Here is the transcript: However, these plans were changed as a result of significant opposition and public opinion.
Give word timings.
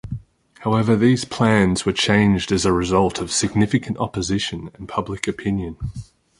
However, 0.61 0.95
these 0.95 1.25
plans 1.25 1.85
were 1.85 1.93
changed 1.93 2.51
as 2.51 2.65
a 2.65 2.73
result 2.73 3.21
of 3.21 3.31
significant 3.31 3.99
opposition 3.99 4.71
and 4.73 4.89
public 4.89 5.27
opinion. 5.27 5.77